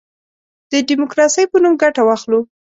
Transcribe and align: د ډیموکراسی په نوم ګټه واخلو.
د 0.71 0.73
ډیموکراسی 0.89 1.43
په 1.51 1.57
نوم 1.63 1.73
ګټه 1.81 2.01
واخلو. 2.05 2.39